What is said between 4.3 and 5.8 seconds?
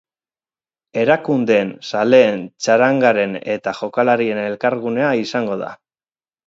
elkargunea izango da.